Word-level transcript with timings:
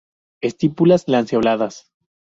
Estípulas 0.49 1.03
lanceoladas. 1.07 1.75